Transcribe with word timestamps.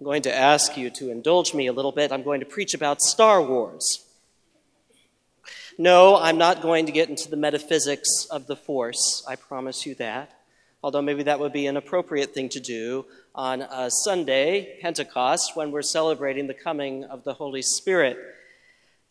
I'm 0.00 0.06
going 0.06 0.22
to 0.22 0.34
ask 0.34 0.78
you 0.78 0.88
to 0.92 1.10
indulge 1.10 1.52
me 1.52 1.66
a 1.66 1.74
little 1.74 1.92
bit. 1.92 2.10
I'm 2.10 2.22
going 2.22 2.40
to 2.40 2.46
preach 2.46 2.72
about 2.72 3.02
Star 3.02 3.42
Wars. 3.42 4.02
No, 5.76 6.16
I'm 6.16 6.38
not 6.38 6.62
going 6.62 6.86
to 6.86 6.92
get 6.92 7.10
into 7.10 7.28
the 7.28 7.36
metaphysics 7.36 8.26
of 8.30 8.46
the 8.46 8.56
Force, 8.56 9.22
I 9.28 9.36
promise 9.36 9.84
you 9.84 9.94
that. 9.96 10.32
Although 10.82 11.02
maybe 11.02 11.24
that 11.24 11.38
would 11.38 11.52
be 11.52 11.66
an 11.66 11.76
appropriate 11.76 12.32
thing 12.32 12.48
to 12.48 12.60
do 12.60 13.04
on 13.34 13.60
a 13.60 13.90
Sunday, 13.90 14.78
Pentecost, 14.80 15.54
when 15.54 15.70
we're 15.70 15.82
celebrating 15.82 16.46
the 16.46 16.54
coming 16.54 17.04
of 17.04 17.24
the 17.24 17.34
Holy 17.34 17.60
Spirit. 17.60 18.16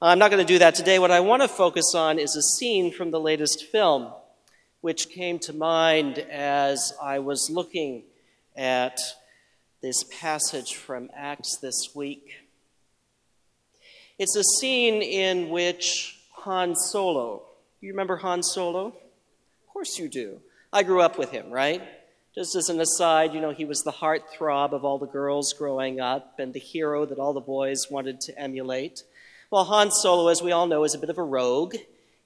I'm 0.02 0.18
not 0.18 0.32
going 0.32 0.44
to 0.44 0.54
do 0.54 0.58
that 0.58 0.74
today. 0.74 0.98
What 0.98 1.12
I 1.12 1.20
want 1.20 1.44
to 1.44 1.48
focus 1.48 1.94
on 1.94 2.18
is 2.18 2.36
a 2.36 2.42
scene 2.42 2.92
from 2.92 3.12
the 3.12 3.20
latest 3.20 3.66
film, 3.66 4.12
which 4.82 5.10
came 5.10 5.38
to 5.40 5.54
mind 5.54 6.18
as 6.18 6.94
I 7.00 7.20
was 7.20 7.48
looking 7.52 8.06
at 8.58 9.00
this 9.82 10.04
passage 10.04 10.76
from 10.76 11.10
Acts 11.16 11.58
this 11.62 11.96
week. 11.96 12.36
It's 14.18 14.36
a 14.36 14.44
scene 14.44 15.02
in 15.02 15.50
which 15.50 16.20
Han 16.32 16.76
Solo. 16.76 17.44
You 17.80 17.92
remember 17.92 18.18
Han 18.18 18.44
Solo? 18.44 18.88
Of 18.88 19.74
course 19.74 19.98
you 19.98 20.10
do. 20.10 20.42
I 20.74 20.84
grew 20.84 21.02
up 21.02 21.18
with 21.18 21.32
him, 21.32 21.50
right? 21.50 21.82
Just 22.36 22.56
as 22.56 22.70
an 22.70 22.82
aside, 22.82 23.34
you 23.34 23.40
know, 23.40 23.52
he 23.52 23.66
was 23.66 23.80
the 23.80 23.92
heartthrob 23.92 24.74
of 24.74 24.84
all 24.84 24.98
the 24.98 25.08
girls 25.08 25.54
growing 25.54 26.00
up 26.00 26.40
and 26.40 26.54
the 26.54 26.60
hero 26.60 27.06
that 27.06 27.18
all 27.18 27.34
the 27.34 27.40
boys 27.40 27.88
wanted 27.90 28.20
to 28.22 28.38
emulate. 28.38 29.04
Well, 29.50 29.64
Han 29.64 29.92
Solo, 29.92 30.28
as 30.28 30.42
we 30.42 30.52
all 30.52 30.68
know, 30.68 30.84
is 30.84 30.94
a 30.94 31.00
bit 31.00 31.10
of 31.10 31.18
a 31.18 31.24
rogue. 31.24 31.76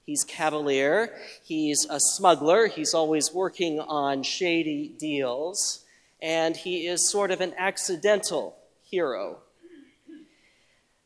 He's 0.04 0.24
cavalier, 0.24 1.14
he's 1.42 1.86
a 1.88 1.98
smuggler, 1.98 2.66
he's 2.66 2.92
always 2.92 3.32
working 3.32 3.80
on 3.80 4.22
shady 4.22 4.88
deals, 4.98 5.83
and 6.24 6.56
he 6.56 6.86
is 6.86 7.10
sort 7.10 7.30
of 7.30 7.42
an 7.42 7.52
accidental 7.58 8.56
hero. 8.82 9.36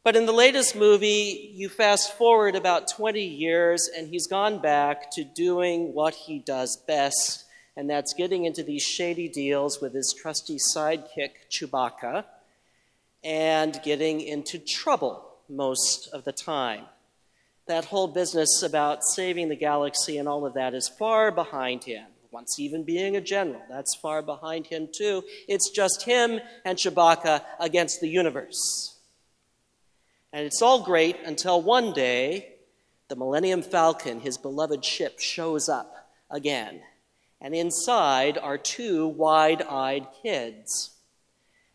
But 0.04 0.14
in 0.14 0.26
the 0.26 0.32
latest 0.32 0.76
movie, 0.76 1.50
you 1.56 1.68
fast 1.68 2.16
forward 2.16 2.54
about 2.54 2.86
20 2.86 3.20
years, 3.20 3.90
and 3.94 4.06
he's 4.06 4.28
gone 4.28 4.60
back 4.60 5.10
to 5.16 5.24
doing 5.24 5.92
what 5.92 6.14
he 6.14 6.38
does 6.38 6.76
best, 6.76 7.44
and 7.76 7.90
that's 7.90 8.14
getting 8.14 8.44
into 8.44 8.62
these 8.62 8.84
shady 8.84 9.28
deals 9.28 9.80
with 9.80 9.92
his 9.92 10.14
trusty 10.16 10.56
sidekick, 10.56 11.32
Chewbacca, 11.50 12.24
and 13.24 13.80
getting 13.82 14.20
into 14.20 14.56
trouble 14.56 15.34
most 15.48 16.08
of 16.12 16.22
the 16.22 16.32
time. 16.32 16.84
That 17.66 17.86
whole 17.86 18.06
business 18.06 18.62
about 18.62 19.02
saving 19.02 19.48
the 19.48 19.56
galaxy 19.56 20.16
and 20.16 20.28
all 20.28 20.46
of 20.46 20.54
that 20.54 20.74
is 20.74 20.88
far 20.88 21.32
behind 21.32 21.82
him. 21.82 22.06
Once 22.30 22.58
even 22.58 22.84
being 22.84 23.16
a 23.16 23.20
general, 23.20 23.62
that's 23.68 23.96
far 23.96 24.22
behind 24.22 24.66
him 24.66 24.88
too. 24.92 25.24
It's 25.46 25.70
just 25.70 26.02
him 26.02 26.40
and 26.64 26.76
Chewbacca 26.76 27.42
against 27.58 28.00
the 28.00 28.08
universe. 28.08 28.96
And 30.32 30.44
it's 30.44 30.60
all 30.60 30.82
great 30.82 31.16
until 31.24 31.62
one 31.62 31.92
day 31.92 32.54
the 33.08 33.16
Millennium 33.16 33.62
Falcon, 33.62 34.20
his 34.20 34.36
beloved 34.36 34.84
ship, 34.84 35.18
shows 35.18 35.68
up 35.68 36.10
again. 36.30 36.80
And 37.40 37.54
inside 37.54 38.36
are 38.36 38.58
two 38.58 39.06
wide 39.06 39.62
eyed 39.62 40.06
kids 40.22 40.90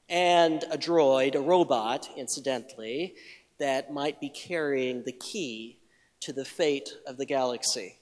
and 0.09 0.63
a 0.69 0.77
droid, 0.77 1.33
a 1.35 1.41
robot, 1.41 2.09
incidentally, 2.15 3.15
that 3.57 3.91
might 3.91 4.19
be 4.19 4.29
carrying 4.29 5.03
the 5.03 5.11
key 5.11 5.79
to 6.19 6.33
the 6.33 6.45
fate 6.45 6.89
of 7.07 7.17
the 7.17 7.25
galaxy. 7.25 7.97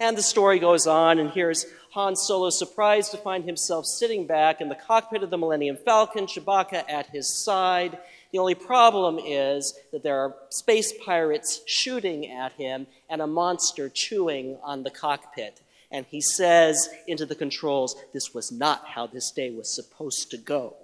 And 0.00 0.16
the 0.16 0.22
story 0.22 0.60
goes 0.60 0.86
on, 0.86 1.18
and 1.18 1.30
here's 1.30 1.66
Han 1.92 2.14
Solo 2.14 2.50
surprised 2.50 3.10
to 3.10 3.16
find 3.16 3.44
himself 3.44 3.84
sitting 3.84 4.26
back 4.26 4.60
in 4.60 4.68
the 4.68 4.76
cockpit 4.76 5.24
of 5.24 5.30
the 5.30 5.38
Millennium 5.38 5.76
Falcon, 5.76 6.26
Chewbacca 6.26 6.84
at 6.88 7.08
his 7.08 7.42
side. 7.42 7.98
The 8.30 8.38
only 8.38 8.54
problem 8.54 9.18
is 9.18 9.74
that 9.90 10.04
there 10.04 10.20
are 10.20 10.36
space 10.50 10.92
pirates 11.04 11.62
shooting 11.66 12.30
at 12.30 12.52
him 12.52 12.86
and 13.10 13.20
a 13.20 13.26
monster 13.26 13.88
chewing 13.88 14.58
on 14.62 14.84
the 14.84 14.90
cockpit. 14.90 15.60
And 15.90 16.06
he 16.06 16.20
says 16.20 16.88
into 17.08 17.26
the 17.26 17.34
controls, 17.34 17.96
This 18.12 18.32
was 18.32 18.52
not 18.52 18.86
how 18.86 19.08
this 19.08 19.32
day 19.32 19.50
was 19.50 19.74
supposed 19.74 20.30
to 20.30 20.36
go. 20.36 20.76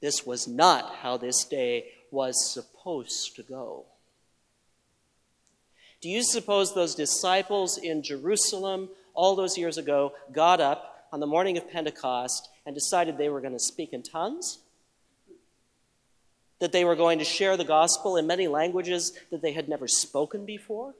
This 0.00 0.24
was 0.24 0.48
not 0.48 0.94
how 1.02 1.18
this 1.18 1.44
day 1.44 1.88
was 2.10 2.50
supposed 2.50 3.36
to 3.36 3.42
go. 3.42 3.84
Do 6.00 6.08
you 6.08 6.22
suppose 6.22 6.74
those 6.74 6.94
disciples 6.94 7.76
in 7.76 8.02
Jerusalem 8.02 8.90
all 9.14 9.34
those 9.34 9.58
years 9.58 9.78
ago 9.78 10.12
got 10.32 10.60
up 10.60 11.08
on 11.12 11.20
the 11.20 11.26
morning 11.26 11.58
of 11.58 11.70
Pentecost 11.70 12.48
and 12.64 12.74
decided 12.74 13.18
they 13.18 13.28
were 13.28 13.40
going 13.40 13.52
to 13.52 13.58
speak 13.58 13.92
in 13.92 14.02
tongues? 14.02 14.58
That 16.60 16.72
they 16.72 16.84
were 16.84 16.96
going 16.96 17.18
to 17.18 17.24
share 17.24 17.56
the 17.56 17.64
gospel 17.64 18.16
in 18.16 18.26
many 18.26 18.46
languages 18.46 19.12
that 19.30 19.42
they 19.42 19.52
had 19.52 19.68
never 19.68 19.88
spoken 19.88 20.44
before? 20.44 20.94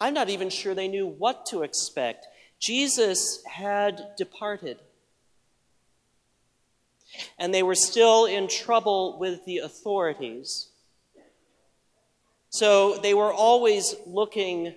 I'm 0.00 0.14
not 0.14 0.28
even 0.28 0.50
sure 0.50 0.74
they 0.74 0.88
knew 0.88 1.06
what 1.06 1.46
to 1.46 1.62
expect. 1.62 2.26
Jesus 2.60 3.42
had 3.44 4.00
departed. 4.16 4.78
And 7.38 7.52
they 7.52 7.62
were 7.62 7.74
still 7.74 8.26
in 8.26 8.48
trouble 8.48 9.18
with 9.18 9.44
the 9.44 9.58
authorities. 9.58 10.68
So 12.50 12.96
they 12.96 13.14
were 13.14 13.32
always 13.32 13.94
looking 14.06 14.74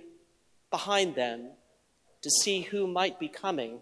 behind 0.70 1.14
them 1.14 1.50
to 2.22 2.30
see 2.30 2.62
who 2.62 2.86
might 2.86 3.18
be 3.18 3.28
coming. 3.28 3.80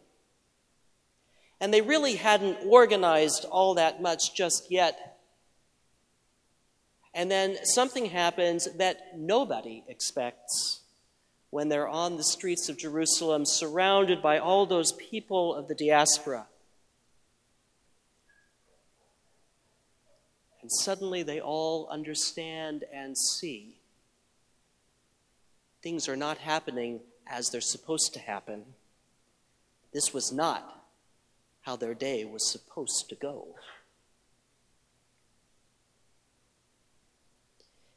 And 1.60 1.74
they 1.74 1.82
really 1.82 2.16
hadn't 2.16 2.58
organized 2.66 3.44
all 3.44 3.74
that 3.74 4.00
much 4.00 4.34
just 4.34 4.70
yet. 4.70 5.18
And 7.12 7.30
then 7.30 7.56
something 7.64 8.06
happens 8.06 8.68
that 8.76 9.18
nobody 9.18 9.84
expects 9.88 10.80
when 11.50 11.68
they're 11.68 11.88
on 11.88 12.16
the 12.16 12.22
streets 12.22 12.68
of 12.68 12.78
Jerusalem, 12.78 13.44
surrounded 13.44 14.22
by 14.22 14.38
all 14.38 14.66
those 14.66 14.92
people 14.92 15.52
of 15.52 15.66
the 15.66 15.74
diaspora. 15.74 16.46
And 20.62 20.70
suddenly 20.70 21.24
they 21.24 21.40
all 21.40 21.88
understand 21.90 22.84
and 22.92 23.18
see 23.18 23.79
things 25.82 26.08
are 26.08 26.16
not 26.16 26.38
happening 26.38 27.00
as 27.26 27.50
they're 27.50 27.60
supposed 27.60 28.12
to 28.14 28.20
happen. 28.20 28.64
This 29.92 30.12
was 30.12 30.32
not 30.32 30.84
how 31.62 31.76
their 31.76 31.94
day 31.94 32.24
was 32.24 32.50
supposed 32.50 33.08
to 33.08 33.14
go. 33.14 33.54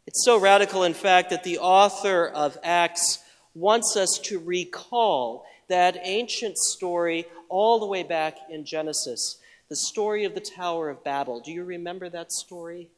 It's 0.05 0.25
so 0.25 0.37
radical, 0.39 0.83
in 0.83 0.93
fact, 0.93 1.29
that 1.29 1.43
the 1.43 1.59
author 1.59 2.27
of 2.27 2.57
Acts 2.63 3.19
wants 3.55 3.95
us 3.95 4.19
to 4.23 4.39
recall 4.39 5.45
that 5.69 5.97
ancient 6.03 6.57
story 6.57 7.25
all 7.49 7.79
the 7.79 7.85
way 7.85 8.03
back 8.03 8.37
in 8.49 8.65
Genesis, 8.65 9.39
the 9.69 9.75
story 9.75 10.25
of 10.25 10.35
the 10.35 10.41
Tower 10.41 10.89
of 10.89 11.03
Babel. 11.03 11.39
Do 11.39 11.51
you 11.51 11.63
remember 11.63 12.09
that 12.09 12.31
story? 12.31 12.89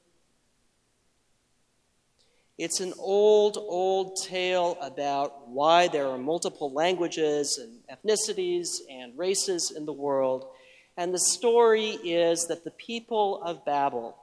It's 2.58 2.80
an 2.80 2.94
old, 2.98 3.58
old 3.58 4.16
tale 4.24 4.78
about 4.82 5.50
why 5.50 5.90
there 5.90 6.08
are 6.08 6.18
multiple 6.18 6.72
languages 6.72 7.58
and 7.58 7.80
ethnicities 7.92 8.80
and 8.90 9.18
races 9.18 9.74
in 9.76 9.86
the 9.86 9.92
world. 9.92 10.48
And 10.96 11.14
the 11.14 11.20
story 11.20 11.90
is 11.90 12.48
that 12.48 12.64
the 12.64 12.72
people 12.72 13.42
of 13.44 13.66
Babel 13.66 14.18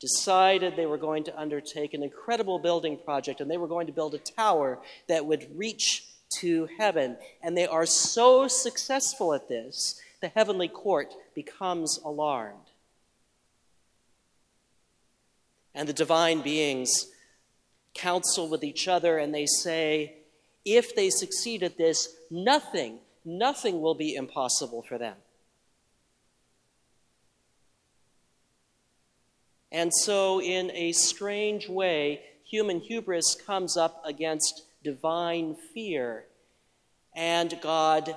decided 0.00 0.74
they 0.74 0.86
were 0.86 0.98
going 0.98 1.22
to 1.24 1.38
undertake 1.38 1.94
an 1.94 2.02
incredible 2.02 2.58
building 2.58 2.98
project 3.04 3.40
and 3.40 3.48
they 3.48 3.58
were 3.58 3.68
going 3.68 3.86
to 3.86 3.92
build 3.92 4.14
a 4.14 4.18
tower 4.18 4.80
that 5.06 5.26
would 5.26 5.46
reach 5.56 6.06
to 6.40 6.68
heaven. 6.76 7.16
And 7.40 7.56
they 7.56 7.66
are 7.66 7.86
so 7.86 8.48
successful 8.48 9.32
at 9.32 9.48
this, 9.48 10.00
the 10.20 10.28
heavenly 10.28 10.68
court 10.68 11.14
becomes 11.36 12.00
alarmed. 12.04 12.58
And 15.72 15.88
the 15.88 15.92
divine 15.92 16.40
beings 16.40 17.06
counsel 17.94 18.48
with 18.48 18.64
each 18.64 18.88
other 18.88 19.18
and 19.18 19.34
they 19.34 19.46
say, 19.46 20.14
if 20.64 20.94
they 20.94 21.10
succeed 21.10 21.62
at 21.62 21.78
this, 21.78 22.08
nothing, 22.30 22.98
nothing 23.24 23.80
will 23.80 23.94
be 23.94 24.14
impossible 24.14 24.82
for 24.82 24.98
them. 24.98 25.16
And 29.72 29.92
so, 29.94 30.40
in 30.42 30.70
a 30.72 30.92
strange 30.92 31.68
way, 31.68 32.22
human 32.44 32.80
hubris 32.80 33.36
comes 33.46 33.76
up 33.76 34.02
against 34.04 34.64
divine 34.82 35.54
fear, 35.72 36.24
and 37.14 37.56
God 37.62 38.16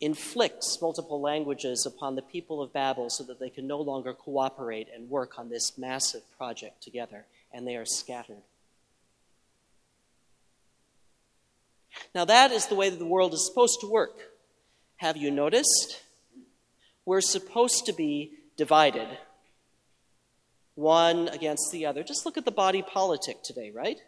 inflicts 0.00 0.80
multiple 0.82 1.20
languages 1.20 1.86
upon 1.86 2.16
the 2.16 2.22
people 2.22 2.60
of 2.60 2.72
Babel 2.72 3.08
so 3.08 3.24
that 3.24 3.38
they 3.38 3.48
can 3.48 3.66
no 3.66 3.80
longer 3.80 4.12
cooperate 4.12 4.88
and 4.94 5.08
work 5.08 5.38
on 5.38 5.48
this 5.48 5.78
massive 5.78 6.22
project 6.36 6.82
together, 6.82 7.26
and 7.52 7.66
they 7.66 7.76
are 7.76 7.86
scattered. 7.86 8.42
Now, 12.14 12.24
that 12.24 12.52
is 12.52 12.66
the 12.66 12.74
way 12.74 12.90
that 12.90 12.98
the 12.98 13.06
world 13.06 13.34
is 13.34 13.46
supposed 13.46 13.80
to 13.80 13.90
work. 13.90 14.18
Have 14.96 15.16
you 15.16 15.30
noticed? 15.30 16.00
We're 17.04 17.20
supposed 17.20 17.86
to 17.86 17.92
be 17.92 18.32
divided, 18.56 19.06
one 20.74 21.28
against 21.28 21.70
the 21.70 21.86
other. 21.86 22.02
Just 22.02 22.26
look 22.26 22.36
at 22.36 22.44
the 22.44 22.50
body 22.50 22.82
politic 22.82 23.42
today, 23.42 23.70
right? 23.70 23.98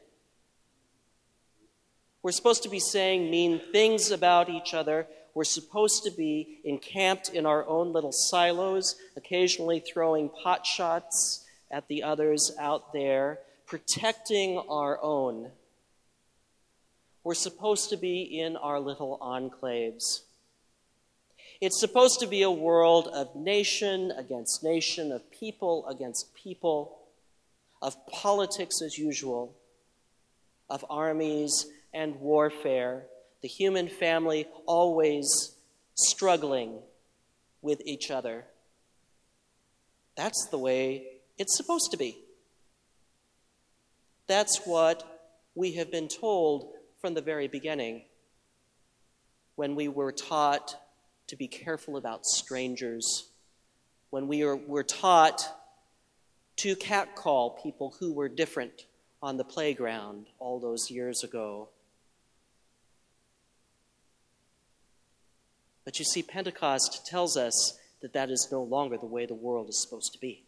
We're 2.22 2.32
supposed 2.32 2.64
to 2.64 2.68
be 2.68 2.80
saying 2.80 3.30
mean 3.30 3.60
things 3.72 4.10
about 4.10 4.50
each 4.50 4.74
other. 4.74 5.06
We're 5.34 5.44
supposed 5.44 6.02
to 6.04 6.10
be 6.10 6.58
encamped 6.64 7.28
in 7.28 7.46
our 7.46 7.66
own 7.68 7.92
little 7.92 8.10
silos, 8.10 8.96
occasionally 9.16 9.80
throwing 9.80 10.28
pot 10.28 10.66
shots 10.66 11.46
at 11.70 11.86
the 11.86 12.02
others 12.02 12.50
out 12.58 12.92
there, 12.92 13.38
protecting 13.66 14.58
our 14.68 14.98
own. 15.00 15.52
We're 17.28 17.34
supposed 17.34 17.90
to 17.90 17.98
be 17.98 18.22
in 18.22 18.56
our 18.56 18.80
little 18.80 19.18
enclaves. 19.20 20.22
It's 21.60 21.78
supposed 21.78 22.20
to 22.20 22.26
be 22.26 22.40
a 22.40 22.50
world 22.50 23.06
of 23.08 23.36
nation 23.36 24.14
against 24.16 24.64
nation, 24.64 25.12
of 25.12 25.30
people 25.30 25.86
against 25.88 26.34
people, 26.34 27.00
of 27.82 27.94
politics 28.06 28.80
as 28.82 28.96
usual, 28.96 29.54
of 30.70 30.86
armies 30.88 31.66
and 31.92 32.18
warfare, 32.18 33.04
the 33.42 33.48
human 33.48 33.88
family 33.88 34.46
always 34.64 35.54
struggling 35.96 36.78
with 37.60 37.82
each 37.84 38.10
other. 38.10 38.46
That's 40.16 40.48
the 40.50 40.56
way 40.56 41.08
it's 41.36 41.58
supposed 41.58 41.90
to 41.90 41.98
be. 41.98 42.16
That's 44.26 44.62
what 44.64 45.20
we 45.54 45.72
have 45.72 45.90
been 45.90 46.08
told 46.08 46.72
from 47.00 47.14
the 47.14 47.20
very 47.20 47.48
beginning 47.48 48.02
when 49.54 49.74
we 49.74 49.88
were 49.88 50.12
taught 50.12 50.76
to 51.28 51.36
be 51.36 51.46
careful 51.46 51.96
about 51.96 52.24
strangers, 52.26 53.28
when 54.10 54.28
we 54.28 54.44
were, 54.44 54.82
taught 54.82 55.42
to 56.56 56.74
catcall 56.74 57.50
people 57.62 57.94
who 58.00 58.12
were 58.12 58.28
different 58.28 58.86
on 59.22 59.36
the 59.36 59.44
playground 59.44 60.26
all 60.38 60.58
those 60.58 60.90
years 60.90 61.22
ago. 61.22 61.68
But 65.84 65.98
you 65.98 66.04
see, 66.04 66.22
Pentecost 66.22 67.06
tells 67.06 67.36
us 67.36 67.78
that 68.00 68.12
that 68.12 68.30
is 68.30 68.48
no 68.50 68.62
longer 68.62 68.96
the 68.96 69.06
way 69.06 69.26
the 69.26 69.34
world 69.34 69.68
is 69.68 69.80
supposed 69.80 70.12
to 70.12 70.20
be. 70.20 70.44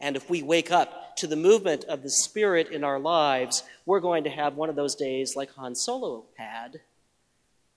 And 0.00 0.16
if 0.16 0.30
we 0.30 0.42
wake 0.42 0.70
up 0.70 1.16
to 1.16 1.26
the 1.26 1.36
movement 1.36 1.84
of 1.84 2.02
the 2.02 2.10
Spirit 2.10 2.70
in 2.70 2.84
our 2.84 3.00
lives, 3.00 3.64
we're 3.84 4.00
going 4.00 4.24
to 4.24 4.30
have 4.30 4.54
one 4.54 4.68
of 4.68 4.76
those 4.76 4.94
days 4.94 5.34
like 5.34 5.52
Han 5.54 5.74
Solo 5.74 6.24
had 6.36 6.80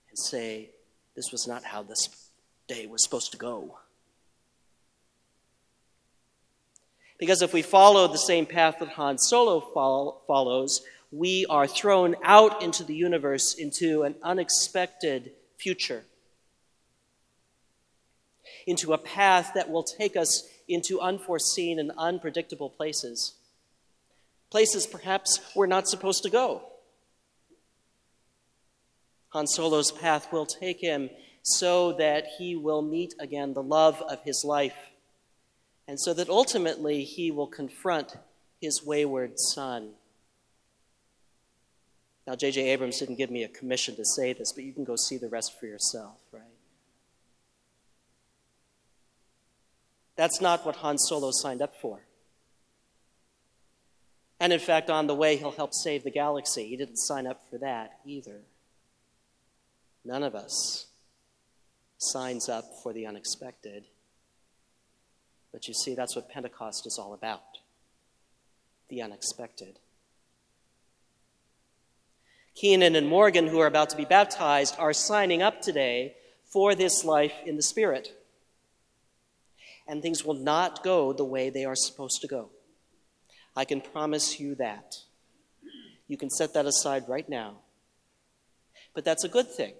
and 0.09 0.17
say, 0.17 0.69
This 1.15 1.31
was 1.31 1.47
not 1.47 1.63
how 1.63 1.81
this 1.83 2.09
day 2.67 2.85
was 2.85 3.03
supposed 3.03 3.31
to 3.31 3.37
go. 3.37 3.79
Because 7.17 7.41
if 7.41 7.53
we 7.53 7.61
follow 7.61 8.07
the 8.07 8.17
same 8.17 8.45
path 8.45 8.77
that 8.79 8.89
Han 8.89 9.17
Solo 9.17 9.59
follows, 10.27 10.81
we 11.11 11.45
are 11.47 11.67
thrown 11.67 12.15
out 12.23 12.63
into 12.63 12.83
the 12.83 12.95
universe 12.95 13.53
into 13.53 14.03
an 14.03 14.15
unexpected 14.23 15.31
future, 15.57 16.03
into 18.65 18.93
a 18.93 18.97
path 18.97 19.51
that 19.55 19.69
will 19.69 19.83
take 19.83 20.15
us 20.15 20.47
into 20.73 20.99
unforeseen 20.99 21.79
and 21.79 21.91
unpredictable 21.97 22.69
places. 22.69 23.35
Places 24.49 24.85
perhaps 24.85 25.39
we're 25.55 25.67
not 25.67 25.87
supposed 25.87 26.23
to 26.23 26.29
go. 26.29 26.63
Han 29.29 29.47
Solo's 29.47 29.91
path 29.91 30.31
will 30.31 30.45
take 30.45 30.81
him 30.81 31.09
so 31.41 31.93
that 31.93 32.25
he 32.37 32.55
will 32.55 32.81
meet 32.81 33.15
again 33.19 33.53
the 33.53 33.63
love 33.63 34.01
of 34.01 34.21
his 34.23 34.43
life, 34.45 34.91
and 35.87 35.99
so 35.99 36.13
that 36.13 36.29
ultimately 36.29 37.03
he 37.03 37.31
will 37.31 37.47
confront 37.47 38.17
his 38.59 38.83
wayward 38.85 39.39
son. 39.39 39.91
Now, 42.27 42.35
J.J. 42.35 42.69
Abrams 42.69 42.99
didn't 42.99 43.15
give 43.15 43.31
me 43.31 43.43
a 43.43 43.47
commission 43.47 43.95
to 43.95 44.05
say 44.05 44.33
this, 44.33 44.51
but 44.53 44.63
you 44.63 44.73
can 44.73 44.83
go 44.83 44.95
see 44.95 45.17
the 45.17 45.29
rest 45.29 45.59
for 45.59 45.65
yourself, 45.65 46.17
right? 46.31 46.43
That's 50.21 50.39
not 50.39 50.63
what 50.67 50.75
Han 50.75 50.99
Solo 50.99 51.31
signed 51.31 51.63
up 51.63 51.73
for. 51.81 51.99
And 54.39 54.53
in 54.53 54.59
fact, 54.59 54.91
on 54.91 55.07
the 55.07 55.15
way, 55.15 55.35
he'll 55.35 55.49
help 55.49 55.73
save 55.73 56.03
the 56.03 56.11
galaxy. 56.11 56.67
He 56.67 56.77
didn't 56.77 56.97
sign 56.97 57.25
up 57.25 57.41
for 57.49 57.57
that 57.57 57.97
either. 58.05 58.41
None 60.05 60.21
of 60.21 60.35
us 60.35 60.85
signs 61.97 62.49
up 62.49 62.65
for 62.83 62.93
the 62.93 63.07
unexpected. 63.07 63.85
But 65.51 65.67
you 65.67 65.73
see, 65.73 65.95
that's 65.95 66.15
what 66.15 66.29
Pentecost 66.29 66.85
is 66.85 66.99
all 66.99 67.15
about 67.15 67.57
the 68.89 69.01
unexpected. 69.01 69.79
Keenan 72.53 72.95
and 72.95 73.07
Morgan, 73.07 73.47
who 73.47 73.59
are 73.59 73.65
about 73.65 73.89
to 73.89 73.97
be 73.97 74.05
baptized, 74.05 74.75
are 74.77 74.93
signing 74.93 75.41
up 75.41 75.63
today 75.63 76.13
for 76.45 76.75
this 76.75 77.03
life 77.03 77.33
in 77.43 77.55
the 77.55 77.63
Spirit. 77.63 78.20
And 79.91 80.01
things 80.01 80.23
will 80.23 80.35
not 80.35 80.85
go 80.85 81.11
the 81.11 81.25
way 81.25 81.49
they 81.49 81.65
are 81.65 81.75
supposed 81.75 82.21
to 82.21 82.27
go. 82.29 82.49
I 83.57 83.65
can 83.65 83.81
promise 83.81 84.39
you 84.39 84.55
that. 84.55 84.95
You 86.07 86.15
can 86.15 86.29
set 86.29 86.53
that 86.53 86.65
aside 86.65 87.09
right 87.09 87.27
now. 87.27 87.57
But 88.95 89.03
that's 89.03 89.25
a 89.25 89.27
good 89.27 89.51
thing. 89.51 89.73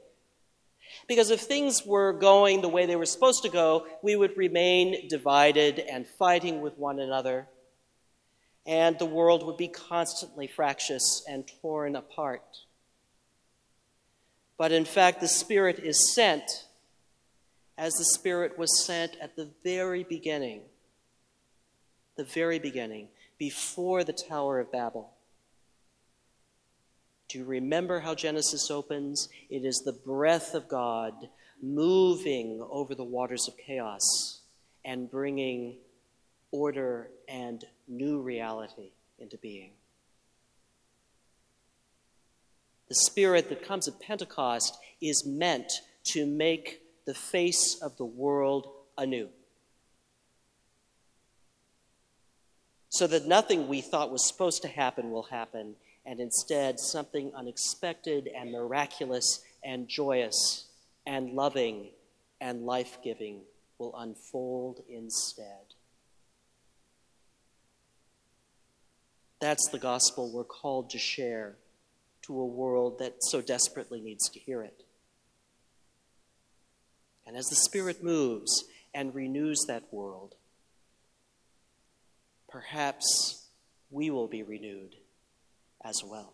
Because 1.08 1.30
if 1.30 1.40
things 1.40 1.86
were 1.86 2.12
going 2.12 2.60
the 2.60 2.68
way 2.68 2.86
they 2.86 2.98
were 2.98 3.06
supposed 3.06 3.44
to 3.44 3.50
go, 3.50 3.88
we 4.04 4.18
would 4.18 4.36
remain 4.36 5.08
divided 5.08 5.80
and 5.80 6.06
fighting 6.20 6.60
with 6.60 6.78
one 6.78 7.00
another, 7.00 7.48
and 8.66 9.00
the 9.00 9.06
world 9.06 9.46
would 9.46 9.56
be 9.56 9.70
constantly 9.70 10.46
fractious 10.46 11.24
and 11.26 11.50
torn 11.62 11.96
apart. 11.96 12.44
But 14.58 14.74
in 14.74 14.84
fact, 14.84 15.22
the 15.22 15.30
Spirit 15.30 15.80
is 15.80 16.14
sent 16.14 16.66
as 17.82 17.96
the 17.96 18.06
Spirit 18.06 18.60
was 18.60 18.86
sent 18.86 19.18
at 19.20 19.36
the 19.36 19.50
very 19.64 20.04
beginning, 20.04 20.62
the 22.16 22.24
very 22.24 22.60
beginning, 22.60 23.08
before 23.40 24.04
the 24.04 24.14
Tower 24.14 24.60
of 24.60 24.72
Babel. 24.72 25.10
Do 27.28 27.40
you 27.40 27.44
remember 27.44 28.02
how 28.02 28.14
Genesis 28.14 28.70
opens? 28.70 29.30
It 29.50 29.66
is 29.66 29.82
the 29.84 29.94
breath 29.94 30.54
of 30.54 30.68
God 30.68 31.30
moving 31.60 32.64
over 32.70 32.94
the 32.94 33.04
waters 33.04 33.48
of 33.48 33.58
chaos 33.58 34.42
and 34.86 35.10
bringing 35.10 35.78
order 36.52 37.10
and 37.28 37.66
new 37.88 38.22
reality 38.22 38.92
into 39.18 39.38
being. 39.38 39.72
The 42.90 42.96
Spirit 42.96 43.50
that 43.50 43.66
comes 43.66 43.88
at 43.88 44.00
Pentecost 44.00 44.78
is 45.02 45.26
meant 45.26 45.72
to 46.04 46.28
make 46.28 46.81
the 47.06 47.14
face 47.14 47.80
of 47.82 47.98
the 47.98 48.06
world 48.06 48.68
anew. 48.98 49.30
So 52.90 53.08
that 53.08 53.26
nothing 53.26 53.68
we 53.68 53.82
thought 53.82 54.12
was 54.12 54.28
supposed 54.28 54.62
to 54.64 54.68
happen 54.68 55.12
will 55.12 55.24
happen, 55.24 55.76
and 56.06 56.20
instead 56.20 56.80
something 56.80 57.32
unexpected 57.36 58.30
and 58.36 58.52
miraculous 58.52 59.42
and 59.64 59.88
joyous 59.88 60.68
and 61.06 61.34
loving 61.34 61.90
and 62.40 62.66
life 62.66 62.98
giving 63.04 63.42
will 63.78 63.96
unfold 63.96 64.84
instead. 64.90 65.74
That's 69.40 69.70
the 69.70 69.80
gospel 69.80 70.32
we're 70.32 70.44
called 70.44 70.92
to 70.92 71.00
share 71.00 71.56
to 72.24 72.40
a 72.40 72.46
world 72.46 73.00
that 73.00 73.24
so 73.24 73.42
desperately 73.42 74.00
needs 74.00 74.30
to 74.30 74.40
hear 74.40 74.62
it. 74.62 74.84
And 77.32 77.38
as 77.38 77.48
the 77.48 77.56
Spirit 77.56 78.04
moves 78.04 78.66
and 78.94 79.16
renews 79.16 79.64
that 79.66 79.86
world, 79.90 80.36
perhaps 82.50 83.46
we 83.90 84.10
will 84.10 84.28
be 84.28 84.44
renewed 84.44 84.98
as 85.82 86.02
well. 86.04 86.34